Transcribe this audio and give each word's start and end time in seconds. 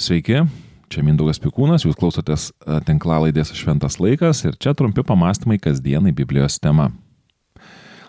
Sveiki, 0.00 0.38
čia 0.88 1.02
Mindaugas 1.04 1.36
Pikūnas, 1.44 1.82
jūs 1.84 1.98
klausotės 2.00 2.46
e, 2.48 2.78
tinklalaidės 2.88 3.50
Šventas 3.52 3.98
laikas 4.00 4.38
ir 4.48 4.54
čia 4.56 4.72
trumpi 4.72 5.04
pamastymai 5.04 5.58
kasdienai 5.60 6.14
Biblijos 6.16 6.56
tema. 6.56 6.86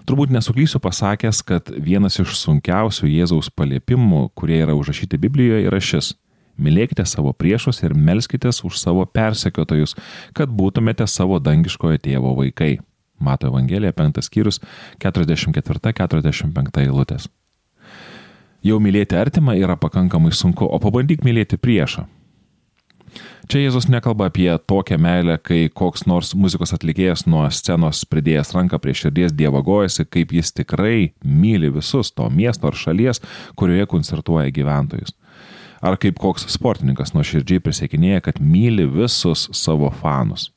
Turbūt 0.08 0.32
nesuklysiu 0.32 0.80
pasakęs, 0.80 1.42
kad 1.44 1.68
vienas 1.84 2.16
iš 2.24 2.38
sunkiausių 2.40 3.10
Jėzaus 3.12 3.52
paliepimų, 3.52 4.22
kurie 4.40 4.62
yra 4.64 4.78
užrašyti 4.80 5.20
Biblijoje, 5.20 5.68
yra 5.68 5.82
šis. 5.84 6.14
Mylėkite 6.56 7.04
savo 7.04 7.36
priešus 7.36 7.84
ir 7.84 7.92
melskitės 7.92 8.64
už 8.64 8.80
savo 8.80 9.04
persekiotojus, 9.04 9.98
kad 10.32 10.48
būtumėte 10.48 11.10
savo 11.12 11.44
dangiškojo 11.44 12.00
tėvo 12.08 12.38
vaikai. 12.40 12.78
Mato 13.20 13.52
Evangelija 13.52 13.92
5 14.00 14.24
skyrius 14.24 14.64
44-45 15.04 16.86
eilutės. 16.88 17.28
Jau 18.62 18.78
mylėti 18.78 19.18
artimą 19.18 19.56
yra 19.58 19.74
pakankamai 19.80 20.34
sunku, 20.38 20.68
o 20.70 20.78
pabandyk 20.82 21.24
mylėti 21.26 21.58
priešą. 21.58 22.06
Čia 23.50 23.64
Jėzus 23.66 23.88
nekalba 23.92 24.28
apie 24.30 24.48
tokią 24.70 25.00
meilę, 25.02 25.40
kai 25.42 25.66
koks 25.74 26.06
nors 26.08 26.36
muzikos 26.38 26.72
atlikėjas 26.76 27.26
nuo 27.28 27.42
scenos 27.52 28.06
pridėjęs 28.08 28.54
ranką 28.56 28.78
prie 28.80 28.94
širdies 28.96 29.34
dievagojasi, 29.36 30.06
kaip 30.14 30.32
jis 30.38 30.54
tikrai 30.56 31.10
myli 31.26 31.74
visus 31.74 32.14
to 32.14 32.30
miesto 32.30 32.70
ar 32.70 32.78
šalies, 32.78 33.20
kurioje 33.60 33.90
koncertuoja 33.92 34.54
gyventojus. 34.54 35.18
Ar 35.82 35.98
kaip 35.98 36.22
koks 36.22 36.46
sportininkas 36.54 37.16
nuo 37.16 37.26
širdžiai 37.26 37.66
prisiekinėja, 37.66 38.22
kad 38.30 38.40
myli 38.40 38.86
visus 38.86 39.50
savo 39.58 39.90
fanus. 39.90 40.52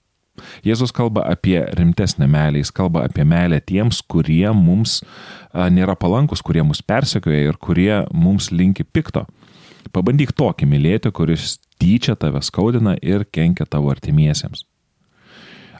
Jėzus 0.67 0.93
kalba 0.95 1.25
apie 1.31 1.59
rimtesnę 1.79 2.27
meilę, 2.31 2.63
jis 2.63 2.73
kalba 2.75 3.05
apie 3.09 3.25
meilę 3.25 3.61
tiems, 3.61 4.03
kurie 4.03 4.51
mums 4.57 5.01
nėra 5.55 5.97
palankus, 5.99 6.43
kurie 6.43 6.65
mus 6.67 6.83
persekioja 6.83 7.49
ir 7.51 7.59
kurie 7.61 8.03
mums 8.13 8.51
linki 8.51 8.85
pikto. 8.85 9.27
Pabandyk 9.95 10.33
tokį 10.35 10.67
mylėti, 10.67 11.13
kuris 11.15 11.59
tyčia 11.79 12.17
tave 12.19 12.43
skaudina 12.43 12.97
ir 13.03 13.27
kenkia 13.31 13.67
tavo 13.69 13.93
artimiesiems. 13.93 14.65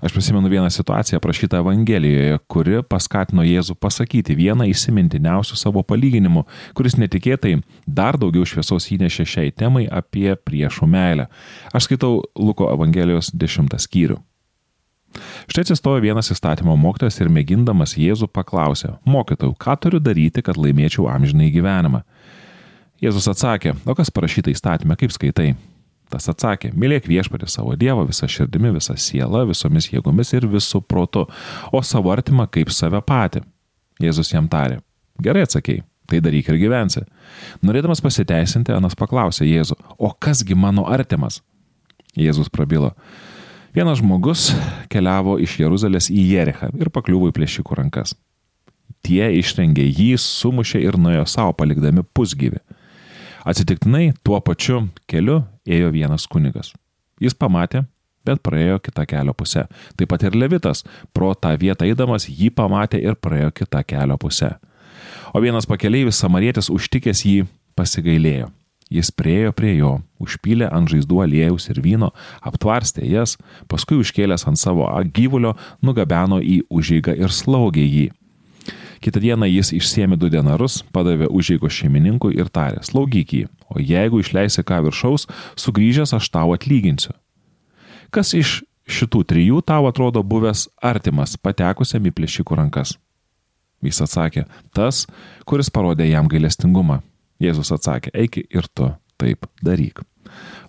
Aš 0.05 0.13
prisimenu 0.13 0.51
vieną 0.53 0.69
situaciją 0.71 1.17
aprašytą 1.17 1.63
Evangelijoje, 1.63 2.37
kuri 2.53 2.83
paskatino 2.85 3.41
Jėzų 3.47 3.73
pasakyti 3.81 4.37
vieną 4.37 4.67
įsimintiniausių 4.69 5.57
savo 5.57 5.81
palyginimų, 5.81 6.43
kuris 6.77 6.99
netikėtai 7.01 7.55
dar 7.87 8.19
daugiau 8.21 8.45
šviesos 8.45 8.91
įnešė 8.93 9.25
šiai 9.25 9.55
temai 9.57 9.87
apie 9.89 10.35
priešų 10.37 10.91
meilę. 10.93 11.31
Aš 11.73 11.89
skaitau 11.89 12.21
Luko 12.37 12.69
Evangelijos 12.75 13.33
10 13.33 13.73
skyrių. 13.81 14.21
Štai 15.51 15.65
atsistojo 15.65 16.03
vienas 16.05 16.31
įstatymo 16.33 16.75
mokytojas 16.81 17.21
ir 17.21 17.31
mėgindamas 17.33 17.97
Jėzų 17.99 18.29
paklausė, 18.33 18.95
mokytojau, 19.09 19.55
ką 19.61 19.77
turiu 19.81 20.01
daryti, 20.03 20.43
kad 20.45 20.59
laimėčiau 20.61 21.09
amžinai 21.13 21.51
gyvenimą? 21.55 22.03
Jėzus 23.03 23.29
atsakė, 23.31 23.75
o 23.85 23.95
kas 23.97 24.13
parašyta 24.15 24.53
įstatymė, 24.53 24.97
kaip 25.01 25.13
skaitai? 25.15 25.53
Tas 26.13 26.29
atsakė, 26.31 26.71
mylėk 26.79 27.09
viešpatį 27.11 27.49
savo 27.51 27.75
Dievą 27.81 28.05
visą 28.07 28.29
širdimi, 28.31 28.71
visą 28.77 28.95
sielą, 29.01 29.45
visomis 29.49 29.89
jėgomis 29.91 30.31
ir 30.37 30.47
visų 30.51 30.83
protu, 30.87 31.25
o 31.73 31.83
savo 31.83 32.13
artimą 32.15 32.47
kaip 32.53 32.71
save 32.73 33.01
patį. 33.05 33.43
Jėzus 34.03 34.33
jam 34.35 34.47
tarė, 34.51 34.79
gerai 35.23 35.45
atsakėjai, 35.47 35.85
tai 36.11 36.21
daryk 36.25 36.51
ir 36.53 36.61
gyvensi. 36.61 37.05
Norėdamas 37.65 38.03
pasiteisinti, 38.05 38.75
Anas 38.75 38.97
paklausė 38.99 39.47
Jėzų, 39.49 39.79
o 39.99 40.13
kasgi 40.13 40.57
mano 40.59 40.87
artimas? 40.91 41.41
Jėzus 42.15 42.51
prabilo, 42.53 42.93
Vienas 43.75 43.99
žmogus 43.99 44.53
keliavo 44.87 45.33
iš 45.43 45.57
Jeruzalės 45.59 46.07
į 46.07 46.21
Jerichą 46.31 46.69
ir 46.79 46.93
pakliuvo 46.95 47.27
į 47.27 47.35
plėšikų 47.35 47.75
rankas. 47.81 48.13
Tie 49.03 49.27
išrengė 49.35 49.83
jį, 49.83 50.13
sumušė 50.23 50.85
ir 50.85 50.95
nuėjo 50.95 51.25
savo 51.27 51.57
palikdami 51.59 52.05
pusgyvi. 52.15 52.63
Atsitiktinai 53.43 54.13
tuo 54.23 54.39
pačiu 54.39 54.85
keliu 55.11 55.41
ėjo 55.67 55.91
vienas 55.91 56.29
kunigas. 56.31 56.71
Jis 57.19 57.35
pamatė, 57.35 57.83
bet 58.23 58.47
praėjo 58.47 58.79
kitą 58.79 59.09
kelio 59.11 59.35
pusę. 59.35 59.67
Taip 59.99 60.15
pat 60.15 60.23
ir 60.23 60.39
Levitas, 60.39 60.87
pro 61.11 61.35
tą 61.35 61.57
vietą 61.59 61.91
eidamas, 61.91 62.31
jį 62.31 62.55
pamatė 62.55 63.03
ir 63.03 63.19
praėjo 63.19 63.51
kitą 63.59 63.83
kelio 63.83 64.23
pusę. 64.23 64.55
O 65.35 65.43
vienas 65.43 65.67
pakeleivis 65.67 66.23
samarietis 66.23 66.71
užtikęs 66.71 67.27
jį 67.27 67.41
pasigailėjo 67.75 68.55
Jis 68.95 69.11
priejo 69.11 69.51
prie 69.57 69.73
jo, 69.75 69.97
užpylė 70.23 70.69
ant 70.71 70.91
žaizdų 70.93 71.25
aliejus 71.25 71.67
ir 71.73 71.81
vyno, 71.83 72.13
aptvarstė 72.47 73.07
jas, 73.11 73.35
paskui 73.67 73.99
užkėlęs 73.99 74.47
ant 74.47 74.61
savo 74.61 74.87
gyvulio, 75.17 75.57
nugabeno 75.83 76.39
į 76.39 76.61
užėgą 76.71 77.17
ir 77.19 77.35
slaugė 77.35 77.83
jį. 77.83 78.05
Kitą 79.05 79.21
dieną 79.21 79.49
jis 79.51 79.73
išsiemė 79.77 80.17
du 80.17 80.31
denarus, 80.33 80.79
padavė 80.95 81.27
užėgo 81.29 81.69
šeimininkui 81.69 82.39
ir 82.39 82.49
tarė, 82.49 82.81
slaugyk 82.87 83.35
jį, 83.37 83.43
o 83.69 83.83
jeigu 83.83 84.23
išleisi 84.23 84.63
ką 84.65 84.79
viršaus, 84.87 85.27
sugrįžęs 85.61 86.15
aš 86.17 86.31
tau 86.33 86.55
atlyginsiu. 86.55 87.13
Kas 88.15 88.31
iš 88.39 88.63
šitų 88.89 89.25
trijų 89.29 89.61
tau 89.67 89.91
atrodo 89.91 90.23
buvęs 90.23 90.69
artimas 90.81 91.35
patekusiam 91.37 92.07
į 92.07 92.15
plėšikų 92.17 92.61
rankas? 92.63 92.95
Jis 93.85 94.01
atsakė, 94.07 94.47
tas, 94.73 95.05
kuris 95.45 95.69
parodė 95.69 96.07
jam 96.09 96.31
gailestingumą. 96.31 97.03
Jėzus 97.43 97.73
atsakė, 97.75 98.11
eik 98.15 98.39
ir 98.43 98.69
tu 98.75 98.91
taip 99.21 99.47
daryk. 99.65 100.01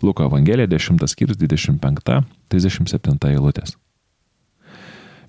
Luko 0.04 0.24
Evangelija 0.26 0.68
10 0.68 1.08
skyrius 1.10 1.38
25-37 1.40 3.30
eilutės. 3.32 3.76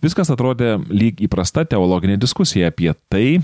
Viskas 0.05 0.31
atrodė 0.31 0.77
lyg 0.93 1.21
įprasta 1.25 1.65
teologinė 1.65 2.19
diskusija 2.21 2.69
apie 2.71 2.93
tai, 3.11 3.41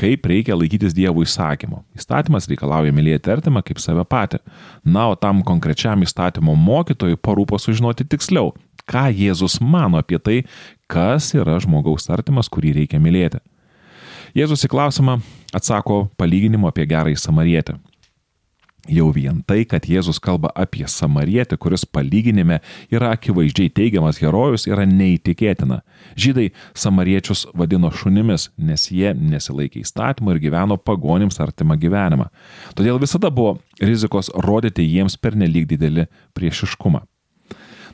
kaip 0.00 0.24
reikia 0.26 0.56
laikytis 0.56 0.94
Dievo 0.96 1.20
įsakymų. 1.26 1.82
Įstatymas 1.98 2.48
reikalauja 2.48 2.92
mylėti 2.96 3.32
artimą 3.34 3.60
kaip 3.66 3.78
save 3.82 4.04
patį. 4.08 4.40
Na, 4.84 5.10
o 5.12 5.14
tam 5.18 5.42
konkrečiam 5.46 6.00
įstatymo 6.06 6.54
mokytojui 6.56 7.20
parūpo 7.20 7.60
sužinoti 7.60 8.08
tiksliau, 8.08 8.54
ką 8.88 9.10
Jėzus 9.12 9.60
mano 9.60 10.00
apie 10.00 10.18
tai, 10.18 10.38
kas 10.90 11.34
yra 11.36 11.58
žmogaus 11.60 12.08
artimas, 12.10 12.48
kurį 12.48 12.78
reikia 12.80 13.02
mylėti. 13.02 13.42
Jėzus 14.36 14.62
į 14.66 14.70
klausimą 14.70 15.18
atsako 15.56 16.04
palyginimu 16.20 16.68
apie 16.70 16.86
gerąjį 16.86 17.18
samarietę. 17.18 17.78
Jau 18.88 19.10
vien 19.12 19.42
tai, 19.46 19.66
kad 19.68 19.84
Jėzus 19.84 20.18
kalba 20.22 20.48
apie 20.56 20.86
samarietį, 20.88 21.58
kuris 21.60 21.84
palyginime 21.84 22.60
yra 22.90 23.10
akivaizdžiai 23.14 23.70
teigiamas 23.76 24.18
herojus, 24.22 24.64
yra 24.70 24.86
neįtikėtina. 24.88 25.82
Žydai 26.18 26.48
samariečius 26.72 27.44
vadino 27.54 27.90
šunimis, 27.92 28.48
nes 28.56 28.88
jie 28.90 29.12
nesilaikė 29.14 29.84
įstatymų 29.84 30.34
ir 30.34 30.42
gyveno 30.46 30.78
pagonims 30.80 31.38
artimą 31.44 31.76
gyvenimą. 31.82 32.30
Todėl 32.78 32.98
visada 33.02 33.30
buvo 33.30 33.58
rizikos 33.78 34.32
rodyti 34.46 34.86
jiems 34.88 35.18
pernelyg 35.20 35.68
didelį 35.70 36.08
priešiškumą. 36.34 37.04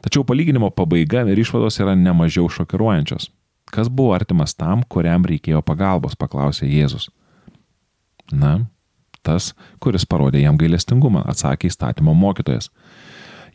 Tačiau 0.06 0.22
palyginimo 0.28 0.70
pabaiga 0.70 1.26
ir 1.26 1.42
išvados 1.42 1.80
yra 1.82 1.96
nemažiau 1.98 2.46
šokiruojančios. 2.52 3.32
Kas 3.76 3.90
buvo 3.92 4.14
artimas 4.16 4.56
tam, 4.56 4.80
kuriam 4.88 5.26
reikėjo 5.28 5.60
pagalbos, 5.66 6.16
paklausė 6.16 6.68
Jėzus. 6.70 7.10
Na, 8.32 8.54
tas, 9.26 9.52
kuris 9.82 10.06
parodė 10.08 10.40
jam 10.40 10.56
gailestingumą, 10.56 11.26
atsakė 11.28 11.68
įstatymo 11.68 12.14
mokytojas. 12.16 12.70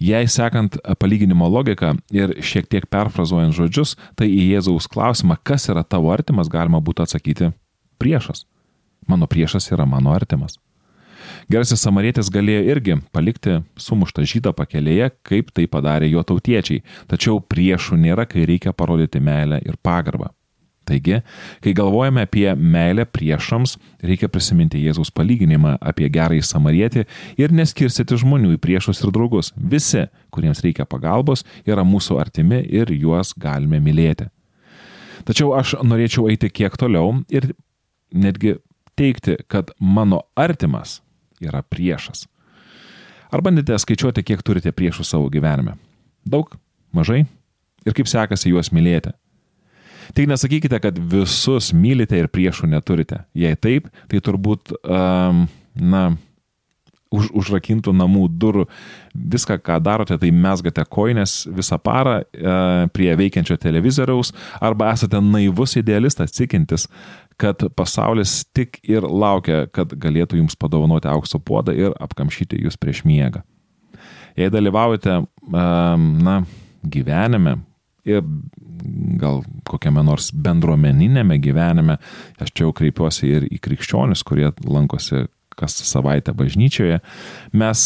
Jei 0.01 0.29
sekant 0.29 0.77
palyginimo 1.01 1.45
logiką 1.49 1.95
ir 2.13 2.35
šiek 2.41 2.69
tiek 2.69 2.87
perfrazuojant 2.89 3.53
žodžius, 3.53 3.95
tai 4.17 4.29
į 4.33 4.47
Jėzaus 4.55 4.89
klausimą, 4.89 5.37
kas 5.45 5.69
yra 5.69 5.83
tavo 5.85 6.09
artimas, 6.13 6.49
galima 6.49 6.81
būtų 6.81 7.05
atsakyti 7.05 7.51
priešas. 8.01 8.47
Mano 9.09 9.29
priešas 9.29 9.69
yra 9.73 9.85
mano 9.89 10.13
artimas. 10.13 10.57
Gerasis 11.51 11.81
samarietis 11.83 12.29
galėjo 12.33 12.65
irgi 12.75 12.97
palikti 13.15 13.59
sumuštą 13.79 14.25
žydą 14.27 14.53
pakelėje, 14.57 15.11
kaip 15.27 15.51
tai 15.55 15.67
padarė 15.71 16.11
jo 16.11 16.23
tautiečiai, 16.23 16.83
tačiau 17.11 17.41
priešų 17.41 17.99
nėra, 18.01 18.27
kai 18.29 18.45
reikia 18.49 18.75
parodyti 18.75 19.23
meilę 19.23 19.61
ir 19.65 19.79
pagarbą. 19.83 20.31
Taigi, 20.91 21.19
kai 21.61 21.73
galvojame 21.77 22.23
apie 22.25 22.47
meilę 22.57 23.05
priešams, 23.05 23.75
reikia 24.01 24.27
prisiminti 24.31 24.81
Jėzaus 24.81 25.11
palyginimą 25.13 25.75
apie 25.77 26.09
gerąjį 26.11 26.43
samarietį 26.47 27.05
ir 27.39 27.53
neskirstyti 27.53 28.17
žmonių 28.23 28.55
į 28.55 28.61
priešus 28.63 29.03
ir 29.05 29.13
draugus. 29.13 29.51
Visi, 29.55 30.07
kuriems 30.33 30.63
reikia 30.65 30.87
pagalbos, 30.89 31.45
yra 31.69 31.85
mūsų 31.85 32.17
artimi 32.23 32.63
ir 32.65 32.91
juos 32.97 33.35
galime 33.37 33.79
mylėti. 33.83 34.27
Tačiau 35.27 35.53
aš 35.53 35.77
norėčiau 35.85 36.25
eiti 36.33 36.49
kiek 36.49 36.75
toliau 36.81 37.21
ir 37.29 37.51
netgi 38.11 38.57
teikti, 38.97 39.37
kad 39.47 39.69
mano 39.79 40.25
artimas 40.35 40.99
yra 41.43 41.63
priešas. 41.65 42.27
Ar 43.31 43.43
bandėte 43.43 43.77
skaičiuoti, 43.79 44.25
kiek 44.27 44.43
turite 44.43 44.73
priešų 44.75 45.05
savo 45.07 45.29
gyvenime? 45.31 45.77
Daug? 46.27 46.51
Mažai? 46.91 47.23
Ir 47.87 47.95
kaip 47.97 48.09
sekasi 48.11 48.51
juos 48.51 48.69
mylėti? 48.75 49.13
Tik 50.11 50.27
nesakykite, 50.27 50.79
kad 50.83 50.97
visus 50.99 51.71
mylite 51.71 52.19
ir 52.19 52.27
priešų 52.31 52.67
neturite. 52.73 53.21
Jei 53.37 53.55
taip, 53.55 53.87
tai 54.11 54.19
turbūt, 54.19 54.73
um, 54.83 55.45
na, 55.79 56.03
už, 57.11 57.29
užrakintų 57.35 57.93
namų 57.95 58.25
durų 58.39 58.65
viską, 59.13 59.57
ką 59.63 59.79
darote, 59.83 60.17
tai 60.19 60.31
mesgate 60.31 60.83
koinės 60.89 61.43
visą 61.51 61.77
parą 61.81 62.21
e, 62.21 62.55
prie 62.95 63.11
veikiančio 63.19 63.57
televizoriaus 63.61 64.31
arba 64.63 64.91
esate 64.95 65.19
naivus 65.23 65.75
idealistas, 65.79 66.33
tikintis, 66.35 66.87
kad 67.41 67.63
pasaulis 67.75 68.41
tik 68.55 68.79
ir 68.87 69.05
laukia, 69.07 69.65
kad 69.73 69.93
galėtų 69.97 70.39
jums 70.39 70.57
padovanoti 70.59 71.09
aukso 71.11 71.39
puodą 71.39 71.75
ir 71.75 71.95
apkamšyti 71.99 72.61
jūs 72.63 72.79
prieš 72.79 73.03
miegą. 73.07 73.43
Jei 74.37 74.47
dalyvaujate, 74.53 75.17
na, 75.51 76.35
gyvenime 76.81 77.57
ir 78.07 78.23
gal 79.21 79.43
kokiame 79.67 80.01
nors 80.05 80.31
bendruomeninėme 80.33 81.37
gyvenime, 81.43 81.97
aš 82.41 82.53
čia 82.53 82.65
jau 82.65 82.73
kreipiuosi 82.77 83.29
ir 83.29 83.45
į 83.51 83.59
krikščionis, 83.61 84.23
kurie 84.25 84.49
lankosi 84.65 85.25
kas 85.57 85.75
savaitę 85.87 86.33
bažnyčioje, 86.37 86.99
mes, 87.53 87.83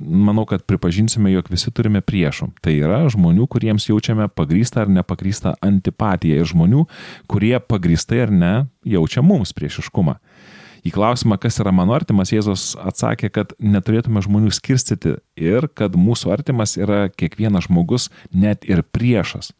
manau, 0.00 0.46
kad 0.48 0.64
pripažinsime, 0.68 1.32
jog 1.34 1.50
visi 1.52 1.72
turime 1.74 2.02
priešų. 2.04 2.50
Tai 2.64 2.74
yra 2.74 3.04
žmonių, 3.12 3.48
kuriems 3.50 3.88
jaučiame 3.90 4.28
pagrįstą 4.32 4.84
ar 4.84 4.92
nepagrįstą 5.00 5.56
antipatiją 5.64 6.42
ir 6.42 6.50
žmonių, 6.50 6.84
kurie 7.30 7.56
pagrįstai 7.60 8.24
ar 8.26 8.34
ne 8.34 8.54
jaučia 8.88 9.24
mums 9.24 9.54
priešiškumą. 9.56 10.18
Į 10.84 10.92
klausimą, 10.92 11.38
kas 11.40 11.56
yra 11.62 11.72
mano 11.72 11.94
artimas, 11.96 12.28
Jėzus 12.34 12.74
atsakė, 12.76 13.30
kad 13.32 13.54
neturėtume 13.56 14.20
žmonių 14.24 14.50
skirstyti 14.52 15.14
ir 15.40 15.70
kad 15.72 15.96
mūsų 15.96 16.34
artimas 16.34 16.76
yra 16.76 17.06
kiekvienas 17.08 17.70
žmogus, 17.70 18.10
net 18.36 18.68
ir 18.68 18.84
priešas. 18.92 19.54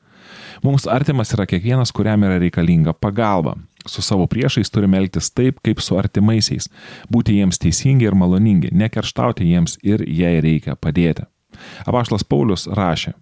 Mums 0.64 0.86
artimas 0.90 1.32
yra 1.36 1.46
kiekvienas, 1.48 1.92
kuriam 1.92 2.24
yra 2.24 2.38
reikalinga 2.42 2.94
pagalba. 2.96 3.56
Su 3.86 4.02
savo 4.02 4.26
priešais 4.26 4.70
turime 4.72 4.96
elgtis 4.98 5.28
taip, 5.30 5.58
kaip 5.64 5.82
su 5.84 5.98
artimaisiais. 6.00 6.70
Būti 7.12 7.36
jiems 7.36 7.60
teisingi 7.60 8.08
ir 8.08 8.16
maloningi, 8.16 8.72
nekerštauti 8.72 9.44
jiems 9.50 9.76
ir 9.84 10.06
jei 10.08 10.40
reikia 10.40 10.76
padėti. 10.80 11.26
Apaštas 11.86 12.24
Paulius 12.24 12.66
rašė, 12.66 13.12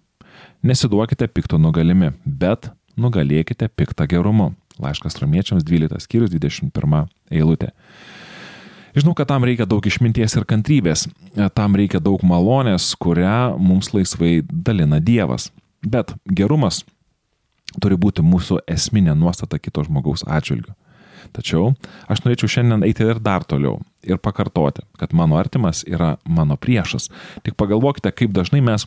nesiduokite 0.63 1.27
pikto 1.27 1.59
nugalimi, 1.59 2.13
bet 2.25 2.71
nugalėkite 2.97 3.69
piktą 3.75 4.07
gerumu. 4.09 4.53
Laiškas 4.81 5.19
romiečiams 5.21 5.65
12 5.67 6.01
skyrius 6.01 6.31
21 6.33 7.05
eilutė. 7.31 7.73
Žinau, 8.93 9.15
kad 9.17 9.27
tam 9.29 9.45
reikia 9.45 9.65
daug 9.65 9.85
išminties 9.85 10.35
ir 10.37 10.45
kantrybės, 10.45 11.07
tam 11.57 11.77
reikia 11.77 12.01
daug 12.01 12.21
malonės, 12.25 12.91
kurią 13.01 13.55
mums 13.57 13.89
laisvai 13.93 14.43
dalina 14.45 14.99
Dievas. 15.01 15.49
Bet 15.81 16.13
gerumas 16.29 16.83
turi 17.81 17.97
būti 17.99 18.25
mūsų 18.25 18.63
esminė 18.69 19.15
nuostata 19.17 19.59
kito 19.59 19.85
žmogaus 19.87 20.25
atžvilgiu. 20.27 20.73
Tačiau 21.33 21.71
aš 22.11 22.25
norėčiau 22.25 22.51
šiandien 22.51 22.83
eiti 22.85 23.05
ir 23.07 23.21
dar 23.23 23.45
toliau 23.47 23.79
ir 24.03 24.19
pakartoti, 24.19 24.83
kad 24.99 25.15
mano 25.15 25.39
artimas 25.39 25.85
yra 25.87 26.17
mano 26.27 26.57
priešas. 26.59 27.07
Tik 27.45 27.55
pagalvokite, 27.59 28.11
kaip 28.11 28.35
dažnai 28.35 28.59
mes 28.61 28.85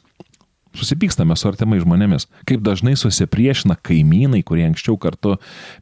susipykstame 0.77 1.37
su 1.37 1.49
artimai 1.49 1.79
žmonėmis, 1.81 2.27
kaip 2.49 2.61
dažnai 2.65 2.93
susipriešina 2.99 3.79
kaimynai, 3.87 4.43
kurie 4.47 4.67
anksčiau 4.67 4.99
kartu 5.00 5.37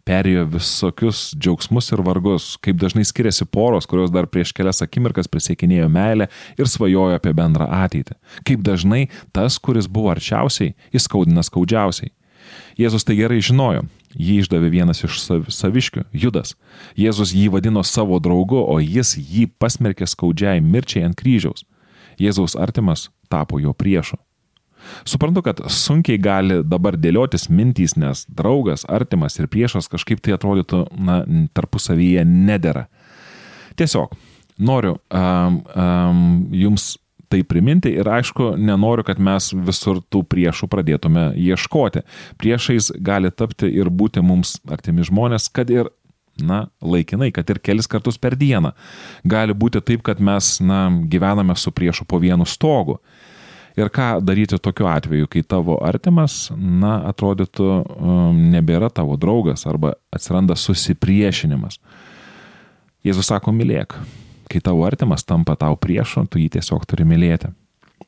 perėjo 0.07 0.45
visokius 0.55 1.25
džiaugsmus 1.35 1.91
ir 1.95 2.03
vargus, 2.07 2.53
kaip 2.63 2.79
dažnai 2.81 3.07
skiriasi 3.07 3.49
poros, 3.51 3.89
kurios 3.91 4.13
dar 4.15 4.29
prieš 4.31 4.55
kelias 4.57 4.83
akimirkas 4.85 5.31
prisiekinėjo 5.31 5.89
meilę 5.93 6.29
ir 6.59 6.71
svajojo 6.71 7.19
apie 7.19 7.35
bendrą 7.37 7.67
ateitį, 7.83 8.17
kaip 8.47 8.63
dažnai 8.67 9.09
tas, 9.35 9.59
kuris 9.59 9.91
buvo 9.91 10.13
arčiausiai, 10.15 10.77
įskaudina 10.95 11.45
skaudžiausiai. 11.47 12.15
Jėzus 12.79 13.07
tai 13.07 13.17
gerai 13.19 13.41
žinojo. 13.45 13.85
Jį 14.15 14.45
išdavė 14.45 14.71
vienas 14.71 15.03
iš 15.03 15.19
saviškių- 15.51 16.05
Judas. 16.23 16.55
Jėzus 16.97 17.35
jį 17.35 17.49
vadino 17.51 17.83
savo 17.83 18.21
draugu, 18.21 18.61
o 18.63 18.79
jis 18.79 19.17
jį 19.17 19.49
pasmerkė 19.59 20.07
skaudžiai 20.07 20.61
mirčiai 20.63 21.05
ant 21.05 21.17
kryžiaus. 21.17 21.65
Jėzaus 22.19 22.55
artimas 22.55 23.11
tapo 23.29 23.59
jo 23.59 23.73
priešu. 23.75 24.17
Suprantu, 25.05 25.43
kad 25.43 25.61
sunkiai 25.73 26.19
gali 26.21 26.63
dabar 26.63 26.97
dėliotis 27.01 27.49
mintys, 27.49 27.97
nes 27.97 28.25
draugas, 28.29 28.85
artimas 28.85 29.39
ir 29.39 29.49
priešas 29.49 29.89
kažkaip 29.89 30.21
tai 30.21 30.37
atrodytų, 30.37 30.85
na, 30.99 31.23
tarpusavyje 31.57 32.25
nedėra. 32.25 32.87
Tiesiog 33.77 34.13
noriu 34.59 34.99
um, 35.11 35.63
um, 35.75 36.21
jums 36.55 36.95
tai 37.35 37.43
priminti 37.43 37.91
ir 37.91 38.07
aišku, 38.07 38.53
nenoriu, 38.61 39.03
kad 39.07 39.19
mes 39.19 39.51
visur 39.67 39.99
tų 40.13 40.23
priešų 40.31 40.69
pradėtume 40.71 41.33
ieškoti. 41.35 42.05
Priešais 42.39 42.93
gali 43.03 43.33
tapti 43.35 43.67
ir 43.75 43.91
būti 43.91 44.23
mums 44.23 44.61
artimi 44.71 45.03
žmonės, 45.07 45.51
kad 45.51 45.73
ir 45.75 45.91
na, 46.39 46.65
laikinai, 46.83 47.33
kad 47.35 47.51
ir 47.51 47.61
kelis 47.63 47.91
kartus 47.91 48.19
per 48.19 48.39
dieną. 48.39 48.73
Gali 49.27 49.55
būti 49.55 49.83
taip, 49.83 50.03
kad 50.07 50.23
mes, 50.23 50.57
na, 50.63 50.87
gyvename 51.11 51.57
su 51.59 51.75
priešu 51.75 52.07
po 52.07 52.23
vienu 52.23 52.47
stogu. 52.47 53.01
Ir 53.75 53.91
ką 53.91 54.21
daryti 54.23 54.59
tokiu 54.63 54.87
atveju, 54.87 55.27
kai 55.31 55.43
tavo 55.43 55.81
artimas, 55.83 56.53
na, 56.55 57.01
atrodytų, 57.11 57.71
um, 57.83 58.43
nebėra 58.55 58.91
tavo 58.95 59.19
draugas 59.19 59.67
arba 59.67 59.97
atsiranda 60.15 60.55
susipriešinimas. 60.55 61.81
Jėzus 63.05 63.27
sako, 63.29 63.51
mylėk, 63.53 63.99
kai 64.51 64.61
tavo 64.65 64.85
artimas 64.87 65.25
tampa 65.25 65.57
tau 65.61 65.77
priešu, 65.81 66.27
tu 66.31 66.41
jį 66.41 66.51
tiesiog 66.57 66.87
turi 66.89 67.07
mylėti. 67.09 67.51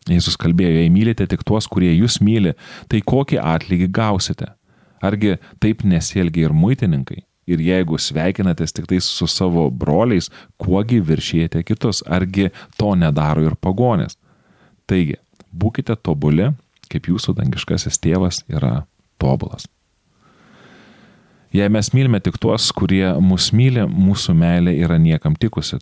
Jėzus 0.06 0.36
kalbėjo, 0.38 0.76
jei 0.80 0.90
mylite 0.92 1.26
tik 1.26 1.42
tuos, 1.46 1.66
kurie 1.70 1.90
jūs 1.92 2.20
myli, 2.22 2.54
tai 2.90 3.00
kokį 3.02 3.40
atlygį 3.42 3.88
gausite? 3.94 4.52
Argi 5.02 5.36
taip 5.62 5.82
nesielgia 5.84 6.46
ir 6.46 6.54
muitininkai? 6.54 7.24
Ir 7.46 7.62
jeigu 7.62 7.98
sveikinatės 8.02 8.74
tik 8.74 8.88
tai 8.90 8.98
su 9.02 9.28
savo 9.30 9.68
broliais, 9.70 10.30
kuogi 10.58 10.98
viršėjate 11.02 11.62
kitus? 11.66 12.02
Argi 12.06 12.50
to 12.78 12.94
nedaro 12.98 13.44
ir 13.46 13.54
pagonės? 13.58 14.18
Taigi, 14.86 15.18
būkite 15.54 15.94
tobuli, 16.02 16.50
kaip 16.90 17.10
jūsų 17.10 17.36
dangiškasis 17.38 17.98
tėvas 18.02 18.42
yra 18.50 18.86
tobulas. 19.22 19.66
Jei 21.54 21.70
mes 21.72 21.92
mylime 21.94 22.18
tik 22.20 22.38
tuos, 22.42 22.68
kurie 22.74 23.06
mus 23.22 23.52
myli, 23.54 23.86
mūsų 23.86 24.34
meilė 24.36 24.74
yra 24.82 24.98
niekam 25.00 25.38
tikusi. 25.38 25.78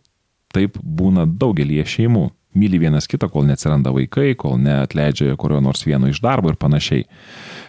Taip 0.54 0.78
būna 0.78 1.26
daugelie 1.26 1.84
šeimų. 1.86 2.28
Myli 2.54 2.78
vienas 2.78 3.08
kitą, 3.10 3.26
kol 3.32 3.48
neatsiranda 3.48 3.90
vaikai, 3.90 4.36
kol 4.38 4.54
neatleidžia 4.62 5.34
kurio 5.40 5.58
nors 5.62 5.82
vieno 5.82 6.06
iš 6.06 6.20
darbo 6.22 6.52
ir 6.52 6.58
panašiai. 6.60 7.02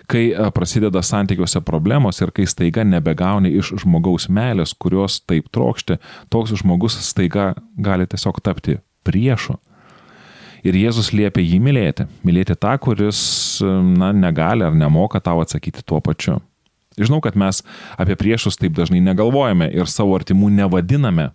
Kai 0.05 0.27
e, 0.29 0.49
prasideda 0.53 1.01
santykiuose 1.01 1.63
problemos 1.65 2.21
ir 2.21 2.29
kai 2.35 2.45
staiga 2.45 2.83
nebegauni 2.85 3.49
iš 3.57 3.71
žmogaus 3.81 4.27
meilės, 4.29 4.75
kurios 4.77 5.17
taip 5.25 5.49
trokšti, 5.49 5.97
toks 6.29 6.53
žmogus 6.61 6.99
staiga 7.01 7.55
gali 7.81 8.05
tiesiog 8.05 8.37
tapti 8.45 8.77
priešu. 9.05 9.57
Ir 10.65 10.77
Jėzus 10.77 11.09
liepia 11.13 11.41
jį 11.41 11.57
mylėti. 11.61 12.05
Mylėti 12.25 12.53
tą, 12.53 12.75
kuris 12.81 13.21
e, 13.65 13.71
na, 13.97 14.11
negali 14.13 14.67
ar 14.69 14.77
nemoka 14.77 15.17
tau 15.17 15.41
atsakyti 15.41 15.81
tuo 15.81 15.97
pačiu. 15.97 16.37
Žinau, 17.01 17.23
kad 17.25 17.33
mes 17.33 17.63
apie 17.97 18.13
priešus 18.15 18.61
taip 18.61 18.77
dažnai 18.77 19.01
negalvojame 19.03 19.67
ir 19.73 19.89
savo 19.89 20.13
artimų 20.15 20.53
nevadiname 20.61 21.31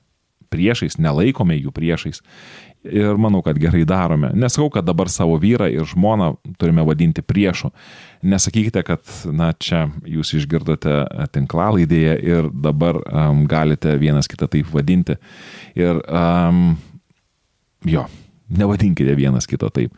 priešais, 0.50 0.98
nelaikome 1.00 1.56
jų 1.58 1.72
priešais. 1.74 2.22
Ir 2.80 3.18
manau, 3.20 3.42
kad 3.44 3.58
gerai 3.60 3.82
darome. 3.84 4.30
Nesakau, 4.32 4.70
kad 4.72 4.86
dabar 4.88 5.10
savo 5.12 5.34
vyrą 5.40 5.66
ir 5.68 5.84
žmoną 5.84 6.30
turime 6.60 6.84
vadinti 6.88 7.20
priešu. 7.20 7.68
Nesakykite, 8.24 8.80
kad, 8.88 9.04
na, 9.28 9.50
čia 9.52 9.82
jūs 10.08 10.32
išgirdote 10.38 11.02
tinklalaidėje 11.34 12.14
ir 12.24 12.48
dabar 12.52 13.02
um, 13.04 13.44
galite 13.48 13.98
vienas 14.00 14.30
kitą 14.32 14.48
taip 14.48 14.72
vadinti. 14.72 15.18
Ir, 15.76 16.00
um, 16.08 16.72
jo, 17.84 18.06
nevadinkite 18.50 19.14
vienas 19.14 19.46
kito 19.46 19.68
taip. 19.70 19.94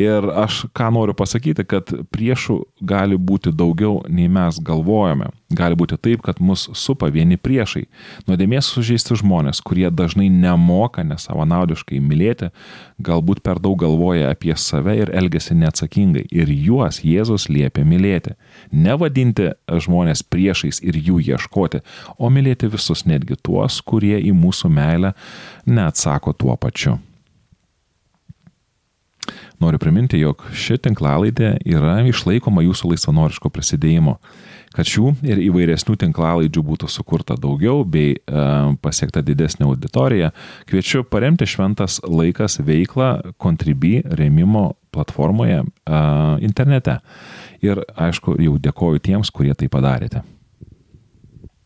Ir 0.00 0.26
aš 0.26 0.64
ką 0.74 0.88
noriu 0.90 1.14
pasakyti, 1.14 1.62
kad 1.70 1.90
priešų 2.10 2.56
gali 2.82 3.14
būti 3.14 3.52
daugiau 3.54 4.00
nei 4.10 4.26
mes 4.28 4.58
galvojame. 4.58 5.28
Gali 5.54 5.78
būti 5.78 5.94
taip, 6.02 6.24
kad 6.26 6.40
mus 6.42 6.66
supa 6.74 7.06
vieni 7.14 7.38
priešai. 7.38 7.84
Nuodėmės 8.26 8.72
sužeisti 8.74 9.14
žmonės, 9.20 9.62
kurie 9.62 9.86
dažnai 9.94 10.26
nemoka 10.32 11.04
nesavanaudiškai 11.06 12.02
mylėti, 12.02 12.50
galbūt 12.98 13.44
per 13.46 13.62
daug 13.62 13.78
galvoja 13.78 14.32
apie 14.34 14.56
save 14.58 14.96
ir 14.98 15.14
elgesi 15.14 15.54
neatsakingai. 15.54 16.26
Ir 16.34 16.50
juos 16.50 17.04
Jėzus 17.06 17.46
liepia 17.46 17.86
mylėti. 17.86 18.34
Nevadinti 18.74 19.52
žmonės 19.70 20.26
priešais 20.26 20.82
ir 20.82 20.98
jų 20.98 21.22
ieškoti, 21.22 21.84
o 22.18 22.34
mylėti 22.34 22.72
visus, 22.72 23.06
netgi 23.06 23.38
tuos, 23.38 23.78
kurie 23.78 24.18
į 24.18 24.34
mūsų 24.34 24.74
meilę 24.74 25.14
neatsako 25.70 26.34
tuo 26.34 26.58
pačiu. 26.58 26.98
Noriu 29.62 29.78
priminti, 29.78 30.18
jog 30.18 30.42
ši 30.54 30.80
tinklalaidė 30.82 31.54
yra 31.68 32.00
išlaikoma 32.08 32.64
jūsų 32.66 32.90
laisvanoriško 32.94 33.52
prisidėjimo. 33.54 34.16
Kad 34.74 34.88
šių 34.90 35.12
ir 35.22 35.38
įvairesnių 35.44 35.94
tinklalaidžių 36.02 36.64
būtų 36.66 36.88
sukurta 36.90 37.36
daugiau 37.38 37.84
bei 37.86 38.16
e, 38.16 38.44
pasiekta 38.82 39.22
didesnė 39.22 39.68
auditorija, 39.68 40.32
kviečiu 40.66 41.04
paremti 41.06 41.46
šventas 41.46 42.00
laikas 42.02 42.58
veiklą 42.58 43.36
Contribui 43.38 44.00
remimo 44.18 44.72
platformoje 44.94 45.62
e, 45.62 45.66
internete. 46.42 46.98
Ir 47.62 47.86
aišku, 47.94 48.34
jau 48.42 48.58
dėkoju 48.58 49.06
tiems, 49.06 49.30
kurie 49.30 49.54
tai 49.54 49.70
padarėte. 49.70 50.26